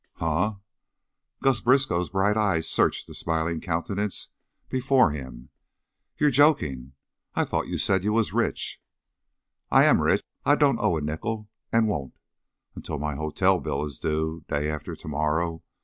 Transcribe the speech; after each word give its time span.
"Huh?" 0.15 0.55
Gus 1.43 1.61
Briskow's 1.61 2.09
bright 2.09 2.35
eyes 2.35 2.67
searched 2.67 3.05
the 3.05 3.13
smiling 3.13 3.61
countenance 3.61 4.29
before 4.67 5.11
him. 5.11 5.49
"You're 6.17 6.31
jokin'. 6.31 6.93
I 7.35 7.45
thought 7.45 7.67
you 7.67 7.77
said 7.77 8.03
you 8.03 8.11
was 8.11 8.33
rich." 8.33 8.81
"I 9.69 9.85
am 9.85 10.01
rich. 10.01 10.23
I 10.43 10.55
don't 10.55 10.79
owe 10.79 10.97
a 10.97 11.01
nickel, 11.01 11.49
and 11.71 11.87
won't, 11.87 12.15
until 12.75 12.97
my 12.97 13.13
hotel 13.13 13.59
bill 13.59 13.85
is 13.85 13.99
due, 13.99 14.43
day 14.47 14.71
after 14.71 14.95
to 14.95 15.07
morrow. 15.07 15.61